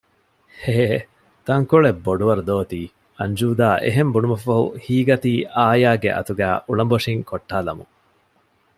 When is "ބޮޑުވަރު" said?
2.05-2.43